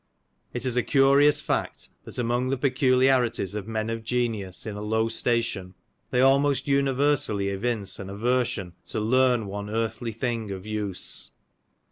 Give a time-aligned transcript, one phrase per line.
[0.51, 4.81] It is a curious fact, that among the peculiarities of men of genius in a
[4.81, 5.75] low station
[6.09, 11.29] they almost universally evince an aversion to" learn one earthly thing of use.''